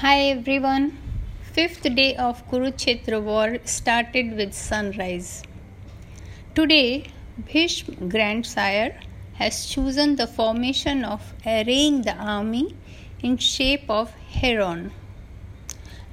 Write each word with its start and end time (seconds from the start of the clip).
Hi 0.00 0.24
everyone. 0.28 0.98
Fifth 1.54 1.84
day 1.98 2.14
of 2.16 2.46
Kurukshetra 2.48 3.18
war 3.28 3.56
started 3.64 4.36
with 4.36 4.52
sunrise. 4.52 5.42
Today, 6.54 7.06
Bhishma 7.46 7.94
grandsire 8.06 9.00
has 9.36 9.64
chosen 9.64 10.16
the 10.16 10.26
formation 10.26 11.02
of 11.02 11.32
arraying 11.46 12.02
the 12.02 12.14
army 12.14 12.76
in 13.22 13.38
shape 13.38 13.88
of 13.88 14.12
heron 14.34 14.92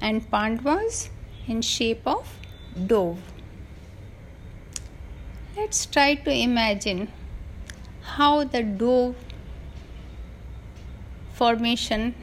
and 0.00 0.30
Pandavas 0.30 1.10
in 1.46 1.60
shape 1.60 2.06
of 2.06 2.38
dove. 2.86 3.20
Let's 5.58 5.84
try 5.84 6.14
to 6.14 6.32
imagine 6.32 7.08
how 8.14 8.44
the 8.44 8.62
dove 8.62 9.16
formation 11.34 12.14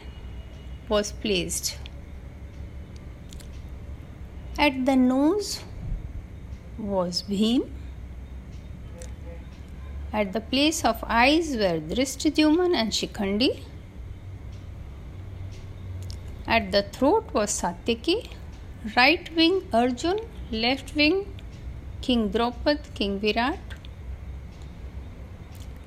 was 0.92 1.12
placed. 1.24 1.78
At 4.60 4.86
the 4.86 4.96
nose 4.96 5.64
was 6.78 7.24
Bhim. 7.30 7.70
At 10.14 10.34
the 10.34 10.42
place 10.42 10.84
of 10.84 11.04
eyes 11.08 11.52
were 11.62 11.78
Drishtadyumna 11.92 12.76
and 12.76 12.92
Shikhandi. 12.92 13.52
At 16.46 16.72
the 16.72 16.84
throat 16.84 17.34
was 17.34 17.52
Satyaki. 17.62 18.18
Right 18.96 19.30
wing 19.36 19.62
Arjun, 19.72 20.20
left 20.52 20.96
wing 20.96 21.18
King 22.02 22.30
Draupad, 22.30 22.80
King 22.96 23.20
Virat. 23.20 23.60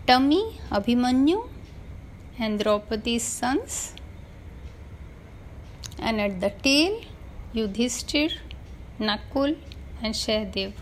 Tummy 0.07 0.61
Abhimanyu 0.71 1.49
and 2.39 2.61
Draupadi's 2.61 3.25
sons 3.25 3.95
and 5.99 6.21
at 6.21 6.41
the 6.41 6.51
tail 6.51 7.01
Yudhishthir, 7.55 8.33
Nakul, 8.99 9.57
and 10.03 10.15
Sahadev, 10.15 10.73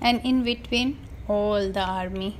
and 0.00 0.20
in 0.24 0.42
between 0.44 0.98
all 1.28 1.70
the 1.72 1.80
army. 1.80 2.38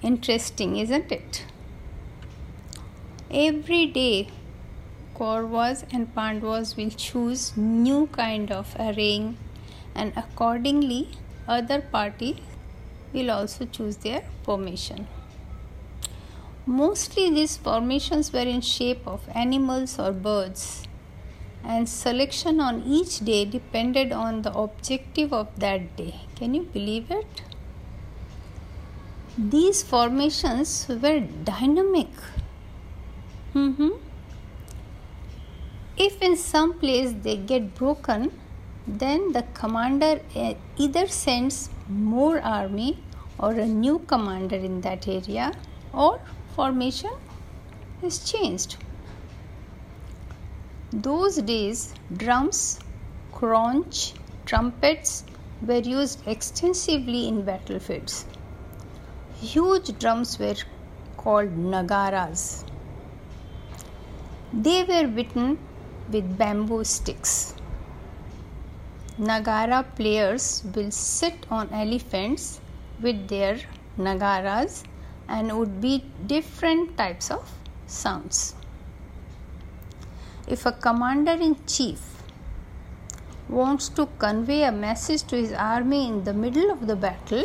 Interesting, 0.00 0.76
isn't 0.76 1.10
it? 1.10 1.44
Every 3.30 3.86
day, 3.86 4.28
Kauravas 5.16 5.84
and 5.92 6.14
Pandavas 6.14 6.76
will 6.76 6.90
choose 6.90 7.56
new 7.56 8.06
kind 8.06 8.52
of 8.52 8.76
arraying, 8.78 9.36
and 9.94 10.12
accordingly, 10.16 11.08
other 11.48 11.80
party 11.80 12.40
will 13.12 13.30
also 13.30 13.64
choose 13.64 13.96
their 13.96 14.22
formation. 14.44 15.08
Mostly 16.68 17.30
these 17.30 17.56
formations 17.56 18.30
were 18.30 18.48
in 18.54 18.60
shape 18.60 19.06
of 19.06 19.26
animals 19.34 19.98
or 19.98 20.12
birds, 20.12 20.82
and 21.64 21.88
selection 21.88 22.60
on 22.60 22.82
each 22.82 23.20
day 23.20 23.46
depended 23.46 24.12
on 24.12 24.42
the 24.42 24.52
objective 24.52 25.32
of 25.32 25.48
that 25.60 25.96
day. 25.96 26.14
Can 26.36 26.52
you 26.52 26.64
believe 26.64 27.10
it? 27.10 27.40
These 29.38 29.82
formations 29.82 30.86
were 30.90 31.20
dynamic. 31.20 32.10
Mm-hmm. 33.54 33.92
If 35.96 36.20
in 36.20 36.36
some 36.36 36.78
place 36.78 37.14
they 37.22 37.38
get 37.38 37.74
broken, 37.76 38.30
then 38.86 39.32
the 39.32 39.44
commander 39.54 40.20
eh, 40.34 40.54
either 40.76 41.06
sends 41.06 41.70
more 41.88 42.40
army 42.42 42.98
or 43.38 43.52
a 43.52 43.66
new 43.66 44.00
commander 44.00 44.56
in 44.56 44.82
that 44.82 45.08
area 45.08 45.54
or 45.94 46.20
formation 46.58 47.12
is 48.02 48.16
changed. 48.30 48.76
Those 50.92 51.36
days, 51.50 51.82
drums, 52.22 52.80
conch, 53.32 54.14
trumpets 54.44 55.12
were 55.68 55.84
used 55.90 56.26
extensively 56.26 57.28
in 57.28 57.44
battlefields. 57.50 58.26
Huge 59.40 59.92
drums 60.00 60.36
were 60.40 60.56
called 61.16 61.56
nagaras. 61.76 62.42
They 64.52 64.82
were 64.90 65.06
beaten 65.06 65.58
with 66.10 66.36
bamboo 66.42 66.82
sticks. 66.82 67.54
Nagara 69.30 69.82
players 69.94 70.64
will 70.74 70.90
sit 70.90 71.46
on 71.52 71.72
elephants 71.86 72.60
with 73.00 73.28
their 73.28 73.58
nagaras 73.96 74.84
and 75.28 75.56
would 75.58 75.80
be 75.80 76.04
different 76.26 76.96
types 76.96 77.30
of 77.30 77.50
sounds. 77.86 78.54
If 80.46 80.64
a 80.64 80.72
commander 80.72 81.32
in 81.32 81.56
chief 81.66 82.22
wants 83.48 83.88
to 83.90 84.06
convey 84.18 84.64
a 84.64 84.72
message 84.72 85.22
to 85.24 85.36
his 85.36 85.52
army 85.52 86.08
in 86.08 86.24
the 86.24 86.32
middle 86.32 86.70
of 86.70 86.86
the 86.86 86.96
battle, 86.96 87.44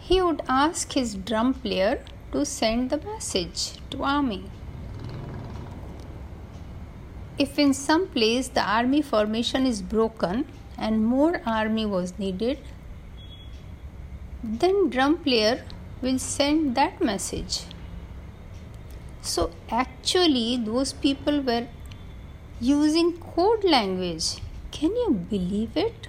he 0.00 0.20
would 0.20 0.42
ask 0.48 0.92
his 0.92 1.14
drum 1.14 1.54
player 1.54 2.04
to 2.32 2.44
send 2.44 2.90
the 2.90 2.98
message 2.98 3.74
to 3.90 4.02
army. 4.02 4.44
If 7.38 7.58
in 7.58 7.72
some 7.74 8.08
place 8.08 8.48
the 8.48 8.62
army 8.62 9.02
formation 9.02 9.66
is 9.66 9.80
broken 9.80 10.46
and 10.76 11.04
more 11.04 11.40
army 11.46 11.86
was 11.86 12.18
needed, 12.18 12.58
then 14.42 14.90
drum 14.90 15.18
player 15.18 15.64
will 16.00 16.18
send 16.18 16.74
that 16.74 17.00
message. 17.00 17.60
So 19.20 19.50
actually 19.70 20.56
those 20.56 20.92
people 20.92 21.40
were 21.42 21.68
using 22.60 23.18
code 23.18 23.64
language. 23.64 24.36
Can 24.72 24.90
you 24.90 25.10
believe 25.30 25.76
it? 25.76 26.08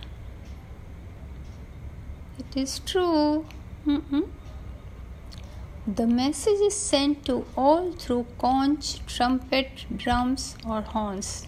It 2.40 2.58
is 2.58 2.80
true. 2.80 3.46
Mm-mm. 3.86 4.28
the 5.86 6.08
message 6.08 6.62
is 6.66 6.74
sent 6.74 7.26
to 7.26 7.46
all 7.58 7.92
through 7.92 8.26
conch 8.40 9.06
trumpet 9.06 9.86
drums 9.98 10.56
or 10.66 10.82
horns. 10.82 11.46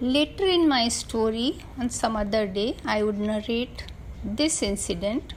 Later 0.00 0.44
in 0.44 0.68
my 0.68 0.88
story 0.88 1.58
on 1.78 1.88
some 1.88 2.16
other 2.16 2.46
day 2.46 2.76
i 2.84 3.02
would 3.02 3.18
narrate 3.18 3.84
this 4.24 4.62
incident, 4.62 5.34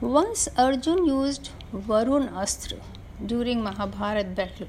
once 0.00 0.48
Arjun 0.56 1.04
used 1.06 1.50
Varun 1.74 2.32
Astra 2.32 2.78
during 3.26 3.62
Mahabharat 3.62 4.34
battle. 4.34 4.68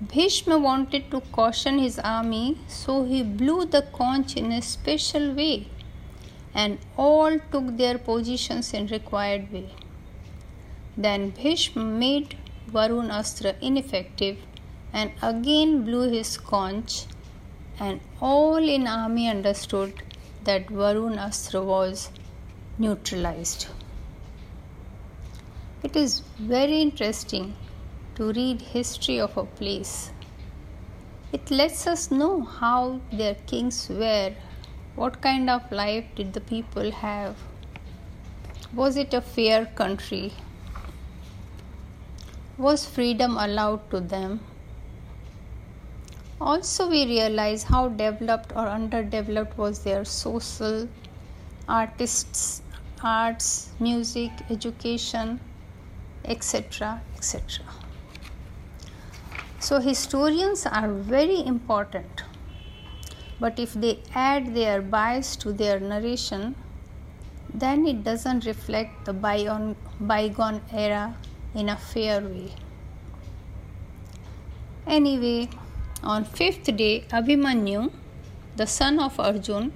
Bhishma 0.00 0.58
wanted 0.58 1.10
to 1.10 1.20
caution 1.32 1.78
his 1.78 1.98
army, 1.98 2.58
so 2.68 3.04
he 3.04 3.22
blew 3.22 3.64
the 3.64 3.82
conch 3.92 4.36
in 4.36 4.52
a 4.52 4.60
special 4.60 5.32
way, 5.32 5.68
and 6.54 6.78
all 6.96 7.38
took 7.50 7.76
their 7.76 7.98
positions 7.98 8.74
in 8.74 8.86
required 8.88 9.50
way. 9.52 9.70
Then 10.96 11.30
Bhishma 11.30 11.82
made 11.82 12.36
Varun 12.70 13.10
Astra 13.10 13.54
ineffective 13.60 14.38
and 14.92 15.10
again 15.22 15.84
blew 15.84 16.10
his 16.10 16.36
conch, 16.36 17.06
and 17.80 18.00
all 18.20 18.56
in 18.56 18.86
army 18.86 19.28
understood 19.28 19.94
that 20.44 20.66
Varun 20.66 21.18
Astra 21.18 21.62
was 21.62 22.10
neutralized. 22.78 23.66
It 25.82 25.96
is 25.96 26.20
very 26.38 26.80
interesting 26.80 27.54
to 28.14 28.32
read 28.32 28.60
history 28.60 29.20
of 29.20 29.36
a 29.36 29.44
place. 29.44 30.10
It 31.32 31.50
lets 31.50 31.86
us 31.86 32.10
know 32.10 32.42
how 32.42 33.00
their 33.12 33.34
kings 33.46 33.88
were, 33.88 34.34
what 34.96 35.20
kind 35.20 35.48
of 35.48 35.72
life 35.72 36.04
did 36.14 36.32
the 36.34 36.40
people 36.40 36.90
have, 36.90 37.36
was 38.74 38.96
it 38.96 39.14
a 39.14 39.20
fair 39.20 39.66
country, 39.66 40.32
was 42.58 42.84
freedom 42.86 43.36
allowed 43.36 43.90
to 43.90 44.00
them, 44.00 44.40
also, 46.42 46.88
we 46.88 47.04
realize 47.06 47.62
how 47.62 47.88
developed 47.88 48.52
or 48.56 48.66
underdeveloped 48.66 49.56
was 49.56 49.84
their 49.84 50.04
social, 50.04 50.88
artists, 51.68 52.62
arts, 53.02 53.70
music, 53.78 54.30
education, 54.50 55.38
etc. 56.24 57.00
etc. 57.16 57.64
So, 59.60 59.80
historians 59.80 60.66
are 60.66 60.88
very 60.88 61.46
important, 61.46 62.24
but 63.38 63.58
if 63.58 63.74
they 63.74 64.00
add 64.14 64.54
their 64.54 64.82
bias 64.82 65.36
to 65.36 65.52
their 65.52 65.78
narration, 65.78 66.56
then 67.54 67.86
it 67.86 68.02
doesn't 68.02 68.46
reflect 68.46 69.04
the 69.04 69.12
bygone, 69.12 69.76
bygone 70.00 70.60
era 70.72 71.16
in 71.54 71.68
a 71.68 71.76
fair 71.76 72.20
way. 72.20 72.52
Anyway, 74.86 75.48
on 76.02 76.24
fifth 76.24 76.76
day, 76.76 77.04
Abhimanyu, 77.10 77.92
the 78.56 78.66
son 78.66 78.98
of 78.98 79.18
Arjun, 79.18 79.72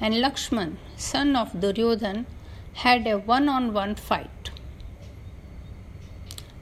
and 0.00 0.14
Lakshman, 0.14 0.76
son 0.96 1.36
of 1.36 1.52
Duryodhan, 1.52 2.26
had 2.74 3.06
a 3.06 3.18
one 3.18 3.48
on 3.48 3.72
one 3.72 3.94
fight. 3.94 4.50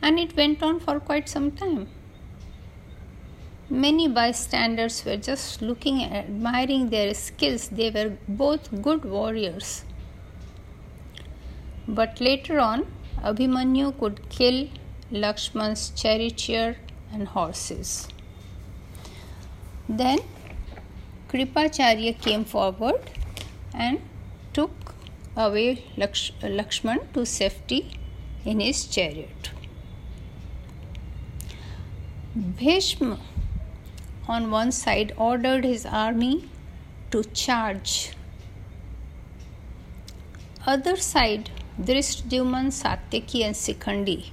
and 0.03 0.19
it 0.19 0.37
went 0.37 0.63
on 0.63 0.81
for 0.81 1.01
quite 1.01 1.29
some 1.29 1.51
time. 1.51 1.89
Many 3.71 4.09
bystanders 4.09 5.05
were 5.05 5.17
just 5.17 5.61
looking 5.61 6.03
admiring 6.03 6.89
their 6.91 7.13
skills. 7.15 7.69
They 7.69 7.91
were 7.91 8.17
both 8.27 8.71
good 8.81 9.05
warriors. 9.05 9.85
But 11.87 12.21
later 12.21 12.59
on, 12.59 12.87
Abhimanyu 13.23 13.99
could 13.99 14.29
kill 14.31 14.69
Lakshman's 15.13 15.91
charioteer 15.91 16.77
and 17.13 17.29
horses. 17.29 18.09
Then 19.89 20.19
Kripacharya 21.29 22.21
came 22.21 22.45
forward 22.45 23.11
and 23.73 24.01
took 24.53 24.95
away 25.37 25.85
Laksh- 25.97 26.33
Lakshman 26.43 27.13
to 27.15 27.25
safety 27.25 27.99
in 28.45 28.61
his 28.61 28.87
chariot. 28.87 29.51
Bhishma 32.37 33.19
on 34.29 34.51
one 34.51 34.73
side 34.73 35.13
ordered 35.17 35.65
his 35.65 35.87
army 35.87 36.49
to 37.11 37.25
charge. 37.25 38.13
Other 40.67 40.97
side, 40.97 41.51
Drishtadyumna, 41.81 42.73
Satyaki 42.81 43.43
and 43.43 43.55
Shikhandi 43.55 44.31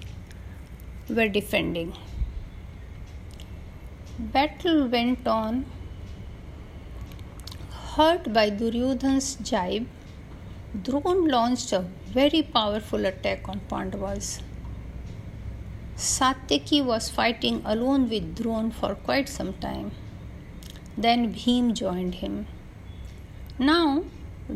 were 1.09 1.29
defending. 1.29 1.93
Battle 4.17 4.87
went 4.87 5.27
on. 5.27 5.65
Hurt 7.95 8.31
by 8.31 8.49
Duryodhan's 8.49 9.35
jibe, 9.35 9.87
Drona 10.83 11.09
launched 11.09 11.73
a 11.73 11.79
very 12.13 12.41
powerful 12.41 13.05
attack 13.05 13.49
on 13.49 13.59
Pandavas. 13.69 14.41
Satyaki 15.97 16.83
was 16.83 17.09
fighting 17.09 17.61
alone 17.65 18.07
with 18.07 18.35
Drona 18.35 18.71
for 18.71 18.95
quite 18.95 19.27
some 19.27 19.53
time. 19.55 19.91
Then 20.97 21.33
Bhim 21.33 21.73
joined 21.73 22.15
him. 22.15 22.47
Now, 23.59 24.03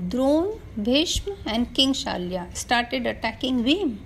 Drona, 0.08 0.54
Bhishma, 0.82 1.36
and 1.46 1.74
King 1.74 1.92
Shalya 1.92 2.56
started 2.56 3.06
attacking 3.06 3.66
Bhim. 3.66 3.98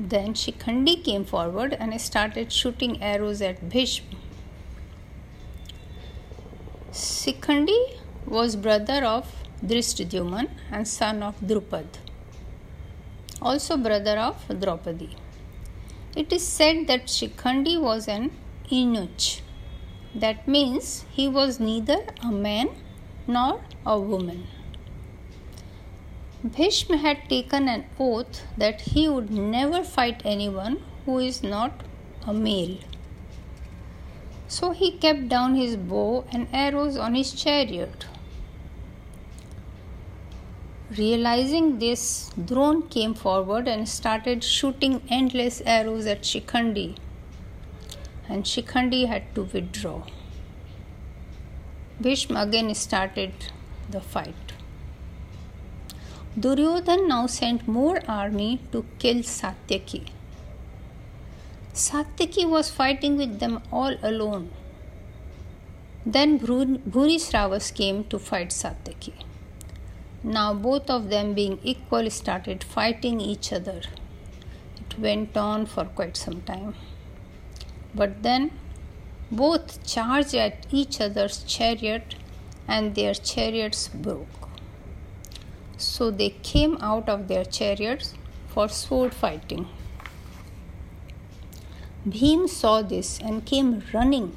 Then 0.00 0.34
Shikhandi 0.34 1.04
came 1.04 1.24
forward 1.24 1.74
and 1.78 2.00
started 2.00 2.52
shooting 2.52 3.02
arrows 3.02 3.42
at 3.42 3.68
Bhishma. 3.68 4.18
Shikhandi 6.92 7.98
was 8.26 8.56
brother 8.56 9.04
of 9.04 9.32
Drishtadyumna 9.64 10.48
and 10.72 10.88
son 10.88 11.22
of 11.22 11.38
Drupad 11.40 11.98
also 13.42 13.76
brother 13.76 14.18
of 14.18 14.36
Draupadi. 14.60 15.16
It 16.14 16.32
is 16.32 16.46
said 16.46 16.86
that 16.88 17.06
Shikhandi 17.06 17.80
was 17.80 18.08
an 18.08 18.30
eunuch. 18.68 19.40
That 20.14 20.46
means 20.46 21.04
he 21.10 21.28
was 21.28 21.58
neither 21.60 22.04
a 22.22 22.30
man 22.30 22.70
nor 23.26 23.60
a 23.86 23.98
woman. 23.98 24.46
Bhishma 26.42 26.96
had 26.96 27.28
taken 27.28 27.68
an 27.68 27.84
oath 27.98 28.44
that 28.56 28.80
he 28.80 29.06
would 29.06 29.30
never 29.30 29.84
fight 29.84 30.22
anyone 30.24 30.82
who 31.04 31.18
is 31.18 31.42
not 31.42 31.82
a 32.26 32.32
male. 32.32 32.78
So 34.48 34.70
he 34.70 34.92
kept 34.92 35.28
down 35.28 35.54
his 35.54 35.76
bow 35.76 36.24
and 36.32 36.48
arrows 36.50 36.96
on 36.96 37.14
his 37.14 37.32
chariot. 37.32 38.06
Realizing 40.96 41.78
this, 41.78 42.30
Drona 42.42 42.86
came 42.86 43.12
forward 43.12 43.68
and 43.68 43.86
started 43.86 44.42
shooting 44.42 45.02
endless 45.10 45.60
arrows 45.66 46.06
at 46.06 46.22
Shikhandi, 46.22 46.96
and 48.30 48.44
Shikhandi 48.44 49.06
had 49.06 49.34
to 49.34 49.42
withdraw. 49.42 50.04
Bhishma 52.00 52.40
again 52.40 52.74
started 52.74 53.32
the 53.90 54.00
fight. 54.00 54.54
Duryodhan 56.38 57.08
now 57.08 57.26
sent 57.26 57.66
more 57.66 58.00
army 58.06 58.60
to 58.70 58.84
kill 59.00 59.16
Satyaki. 59.16 60.06
Satyaki 61.74 62.48
was 62.48 62.70
fighting 62.70 63.16
with 63.16 63.40
them 63.40 63.60
all 63.72 63.96
alone. 64.00 64.50
Then 66.06 66.38
Bhurisravas 66.38 67.74
came 67.74 68.04
to 68.04 68.18
fight 68.20 68.50
Satyaki. 68.50 69.12
Now, 70.22 70.54
both 70.54 70.88
of 70.88 71.10
them 71.10 71.34
being 71.34 71.58
equal 71.64 72.08
started 72.10 72.62
fighting 72.62 73.20
each 73.20 73.52
other. 73.52 73.82
It 74.76 74.98
went 74.98 75.36
on 75.36 75.66
for 75.66 75.84
quite 75.84 76.16
some 76.16 76.42
time. 76.42 76.74
But 77.92 78.22
then 78.22 78.52
both 79.32 79.84
charged 79.84 80.34
at 80.34 80.66
each 80.70 81.00
other's 81.00 81.42
chariot 81.42 82.14
and 82.68 82.94
their 82.94 83.14
chariots 83.14 83.88
broke. 83.88 84.39
So 85.80 86.10
they 86.10 86.30
came 86.42 86.76
out 86.80 87.08
of 87.08 87.28
their 87.28 87.44
chariots 87.44 88.14
for 88.48 88.68
sword 88.68 89.14
fighting. 89.14 89.66
Bhim 92.06 92.48
saw 92.48 92.82
this 92.82 93.18
and 93.20 93.44
came 93.44 93.82
running 93.92 94.36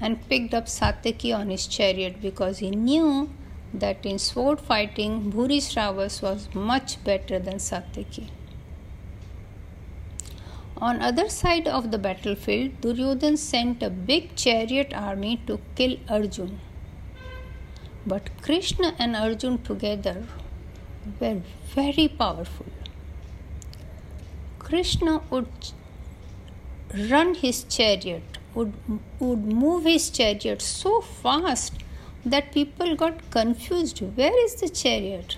and 0.00 0.28
picked 0.28 0.54
up 0.54 0.66
Satyaki 0.66 1.36
on 1.36 1.50
his 1.50 1.66
chariot 1.66 2.20
because 2.22 2.58
he 2.58 2.70
knew 2.70 3.30
that 3.72 4.04
in 4.04 4.18
sword 4.18 4.60
fighting, 4.60 5.30
Bhurisravas 5.32 6.22
was 6.22 6.48
much 6.54 7.02
better 7.04 7.38
than 7.38 7.56
Satyaki. 7.56 8.28
On 10.78 11.02
other 11.02 11.28
side 11.28 11.68
of 11.68 11.90
the 11.90 11.98
battlefield, 11.98 12.80
Duryodhan 12.80 13.36
sent 13.36 13.82
a 13.82 13.90
big 13.90 14.34
chariot 14.34 14.92
army 14.94 15.42
to 15.46 15.60
kill 15.74 15.96
Arjun. 16.08 16.58
But 18.06 18.30
Krishna 18.40 18.94
and 18.98 19.14
Arjun 19.14 19.58
together 19.58 20.26
were 21.20 21.42
very 21.74 22.08
powerful. 22.08 22.66
Krishna 24.58 25.22
would 25.30 25.48
run 27.10 27.34
his 27.34 27.64
chariot, 27.64 28.38
would, 28.54 28.72
would 29.18 29.44
move 29.44 29.84
his 29.84 30.10
chariot 30.10 30.62
so 30.62 31.00
fast 31.00 31.74
that 32.24 32.52
people 32.52 32.94
got 32.96 33.30
confused 33.30 34.00
where 34.16 34.44
is 34.44 34.56
the 34.56 34.68
chariot? 34.68 35.36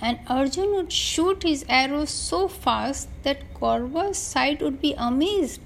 And 0.00 0.18
Arjun 0.28 0.74
would 0.74 0.92
shoot 0.92 1.42
his 1.42 1.64
arrows 1.68 2.10
so 2.10 2.48
fast 2.48 3.08
that 3.22 3.52
Kaurva's 3.54 4.16
side 4.16 4.62
would 4.62 4.80
be 4.80 4.94
amazed 4.96 5.60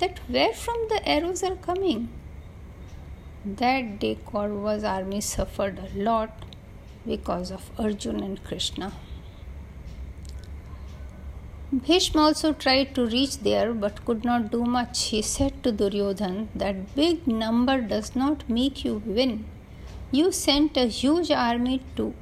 that 0.00 0.18
where 0.28 0.52
from 0.52 0.76
the 0.88 1.08
arrows 1.08 1.42
are 1.42 1.56
coming. 1.56 2.08
That 3.44 4.00
day, 4.00 4.18
Kaurva's 4.26 4.82
army 4.82 5.20
suffered 5.20 5.78
a 5.78 5.98
lot 5.98 6.44
because 7.06 7.50
of 7.50 7.70
Arjun 7.78 8.20
and 8.20 8.42
Krishna. 8.44 8.92
Bhishma 11.72 12.22
also 12.22 12.52
tried 12.52 12.94
to 12.94 13.06
reach 13.06 13.38
there 13.38 13.72
but 13.72 14.04
could 14.04 14.24
not 14.24 14.50
do 14.50 14.64
much. 14.64 15.06
He 15.06 15.20
said 15.20 15.62
to 15.64 15.72
Duryodhan 15.72 16.48
that 16.54 16.94
big 16.94 17.26
number 17.26 17.80
does 17.80 18.14
not 18.14 18.48
make 18.48 18.84
you 18.84 19.02
win. 19.04 19.44
You 20.12 20.30
sent 20.30 20.76
a 20.76 20.86
huge 20.86 21.30
army 21.30 21.82
to 21.96 22.14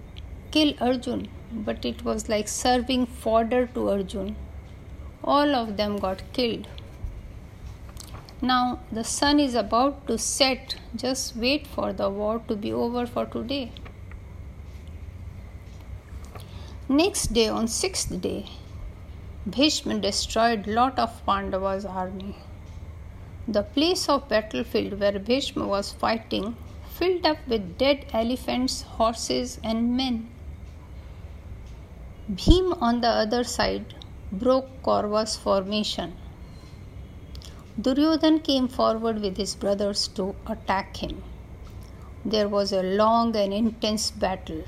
kill 0.50 0.72
Arjun, 0.80 1.28
but 1.52 1.84
it 1.84 2.04
was 2.04 2.28
like 2.28 2.48
serving 2.48 3.06
fodder 3.06 3.66
to 3.74 3.90
Arjun. 3.90 4.34
All 5.22 5.54
of 5.54 5.76
them 5.76 5.98
got 5.98 6.22
killed. 6.32 6.66
Now 8.40 8.80
the 8.90 9.04
sun 9.04 9.38
is 9.40 9.54
about 9.54 10.06
to 10.06 10.18
set. 10.18 10.76
Just 10.96 11.36
wait 11.36 11.66
for 11.66 11.92
the 11.92 12.08
war 12.08 12.42
to 12.48 12.56
be 12.56 12.72
over 12.72 13.06
for 13.06 13.26
today. 13.26 13.72
Next 16.96 17.32
day, 17.32 17.48
on 17.48 17.66
sixth 17.66 18.20
day, 18.20 18.46
Bhishma 19.50 19.98
destroyed 19.98 20.68
lot 20.68 20.96
of 20.96 21.14
Pandavas' 21.26 21.84
army. 21.84 22.36
The 23.48 23.64
place 23.64 24.08
of 24.08 24.28
battlefield 24.28 25.00
where 25.00 25.18
Bhishma 25.18 25.66
was 25.66 25.90
fighting 25.92 26.56
filled 26.98 27.26
up 27.26 27.38
with 27.48 27.78
dead 27.78 28.06
elephants, 28.12 28.82
horses, 28.82 29.58
and 29.64 29.96
men. 29.96 30.28
Bhim 32.30 32.80
on 32.80 33.00
the 33.00 33.08
other 33.24 33.42
side 33.42 33.96
broke 34.30 34.70
Kaurva's 34.84 35.34
formation. 35.34 36.14
Duryodhan 37.80 38.38
came 38.44 38.68
forward 38.68 39.20
with 39.20 39.36
his 39.36 39.56
brothers 39.56 40.06
to 40.14 40.36
attack 40.46 40.98
him. 40.98 41.24
There 42.24 42.48
was 42.48 42.72
a 42.72 42.84
long 42.84 43.34
and 43.34 43.52
intense 43.52 44.12
battle. 44.12 44.62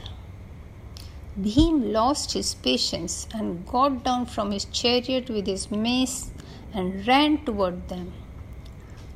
Bhim 1.39 1.93
lost 1.93 2.33
his 2.33 2.55
patience 2.55 3.29
and 3.35 3.67
got 3.67 4.03
down 4.05 4.25
from 4.25 4.53
his 4.53 4.65
chariot 4.65 5.29
with 5.29 5.47
his 5.47 5.71
mace 5.71 6.31
and 6.73 7.07
ran 7.07 7.45
toward 7.45 7.89
them. 7.91 8.13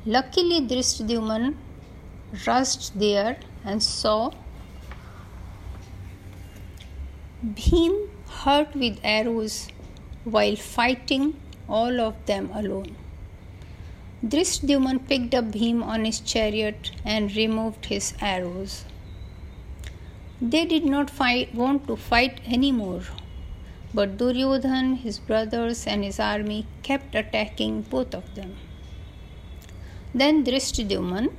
Luckily, 0.05 0.61
Drishtadyumna 0.61 1.55
rushed 2.45 2.99
there 2.99 3.37
and 3.65 3.81
saw 3.81 4.31
Bhim 7.43 8.07
hurt 8.29 8.75
with 8.75 8.99
arrows 9.03 9.69
while 10.23 10.55
fighting 10.55 11.33
all 11.67 11.99
of 11.99 12.23
them 12.27 12.51
alone. 12.53 12.95
Drishtadyumna 14.23 15.07
picked 15.07 15.33
up 15.33 15.45
Bhim 15.45 15.83
on 15.83 16.05
his 16.05 16.19
chariot 16.19 16.91
and 17.03 17.35
removed 17.35 17.85
his 17.85 18.13
arrows. 18.21 18.85
They 20.41 20.65
did 20.65 20.85
not 20.85 21.11
fight, 21.11 21.53
want 21.53 21.85
to 21.85 21.95
fight 21.95 22.41
anymore, 22.47 23.03
but 23.93 24.17
Duryodhan, 24.17 24.95
his 24.97 25.19
brothers, 25.19 25.85
and 25.85 26.03
his 26.03 26.19
army 26.19 26.65
kept 26.81 27.13
attacking 27.13 27.83
both 27.83 28.15
of 28.15 28.33
them. 28.33 28.55
Then 30.15 30.43
Drishtadyumna 30.43 31.31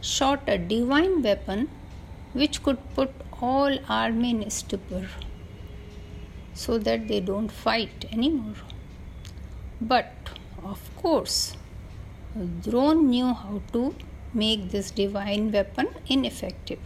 shot 0.00 0.44
a 0.46 0.56
divine 0.56 1.20
weapon 1.22 1.68
which 2.32 2.62
could 2.62 2.78
put 2.94 3.10
all 3.42 3.78
army 3.86 4.30
in 4.30 4.50
stupor 4.50 5.08
so 6.54 6.78
that 6.78 7.06
they 7.06 7.20
don't 7.20 7.52
fight 7.52 8.06
anymore. 8.10 8.54
But 9.78 10.12
of 10.64 10.80
course, 10.96 11.54
Drona 12.62 13.02
knew 13.02 13.26
how 13.26 13.60
to 13.74 13.94
make 14.32 14.70
this 14.70 14.90
divine 14.90 15.52
weapon 15.52 15.88
ineffective. 16.08 16.80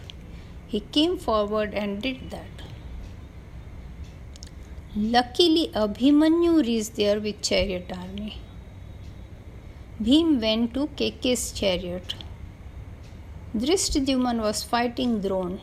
He 0.72 0.80
came 0.80 1.18
forward 1.18 1.74
and 1.74 2.00
did 2.00 2.30
that. 2.30 2.62
Luckily, 4.96 5.70
Abhimanyu 5.74 6.64
reached 6.66 6.94
there 6.96 7.20
with 7.20 7.42
chariot 7.42 7.92
army. 7.94 8.38
Bhim 10.02 10.40
went 10.40 10.72
to 10.72 10.86
Keke's 10.96 11.52
chariot. 11.52 12.14
Drishtadyumna 13.54 14.40
was 14.40 14.62
fighting 14.62 15.20
Drona. 15.20 15.60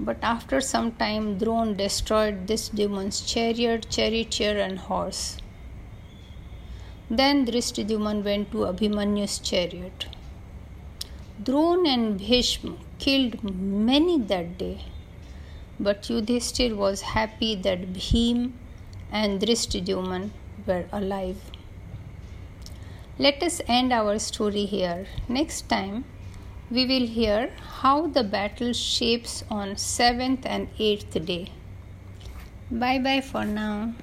But 0.00 0.18
after 0.20 0.60
some 0.60 0.90
time, 0.90 1.38
Drona 1.38 1.74
destroyed 1.74 2.48
this 2.48 2.68
demon's 2.68 3.20
chariot, 3.20 3.86
charioteer, 3.88 4.58
and 4.58 4.80
horse. 4.80 5.36
Then 7.08 7.46
Drishtadyumna 7.46 8.24
went 8.24 8.50
to 8.50 8.66
Abhimanyu's 8.72 9.38
chariot. 9.38 10.06
Drona 11.42 11.88
and 11.88 12.18
Bhishma 12.18 12.76
killed 12.98 13.42
many 13.42 14.18
that 14.18 14.58
day, 14.58 14.84
but 15.78 16.02
Yudhishthir 16.02 16.76
was 16.76 17.00
happy 17.00 17.54
that 17.54 17.94
Bhim 17.94 18.52
and 19.10 19.40
Drishtadyumna 19.40 20.30
were 20.66 20.84
alive. 20.92 21.40
Let 23.18 23.42
us 23.42 23.62
end 23.66 23.92
our 23.92 24.18
story 24.18 24.66
here. 24.66 25.06
Next 25.28 25.68
time, 25.68 26.04
we 26.70 26.86
will 26.86 27.06
hear 27.06 27.50
how 27.80 28.06
the 28.06 28.22
battle 28.22 28.72
shapes 28.72 29.42
on 29.50 29.76
7th 29.76 30.44
and 30.44 30.68
8th 30.78 31.24
day. 31.24 31.52
Bye 32.70 32.98
bye 32.98 33.20
for 33.20 33.44
now. 33.44 33.94